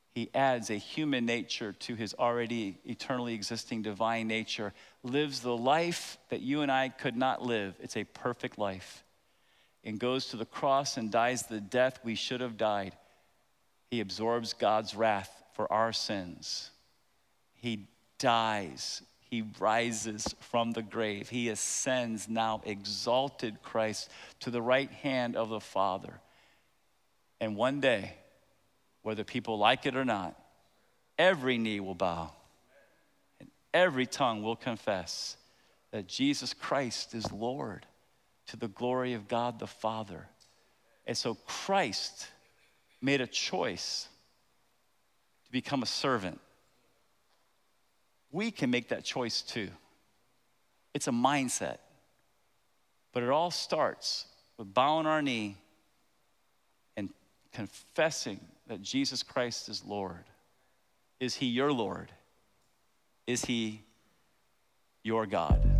[0.10, 4.72] He adds a human nature to his already eternally existing divine nature,
[5.02, 7.74] lives the life that you and I could not live.
[7.80, 9.04] It's a perfect life.
[9.84, 12.96] And goes to the cross and dies the death we should have died
[13.94, 16.72] he absorbs God's wrath for our sins.
[17.54, 17.86] He
[18.18, 19.04] dies.
[19.30, 21.30] He rises from the grave.
[21.30, 26.20] He ascends now, exalted Christ to the right hand of the Father.
[27.39, 28.16] And one day,
[29.04, 30.34] whether people like it or not,
[31.20, 32.32] every knee will bow
[33.39, 35.38] and every tongue will confess
[35.91, 37.86] that Jesus Christ is Lord
[38.48, 40.26] to the glory of God the Father.
[41.06, 42.28] And so Christ
[43.04, 44.08] made a choice
[45.45, 46.39] to become a servant,
[48.32, 49.70] we can make that choice too.
[50.93, 51.78] It's a mindset.
[53.12, 54.26] But it all starts
[54.58, 55.58] with bowing our knee
[56.97, 57.10] and
[57.51, 60.24] confessing that Jesus Christ is Lord.
[61.20, 62.12] Is He your Lord?
[63.28, 63.82] Is He
[65.04, 65.72] your God?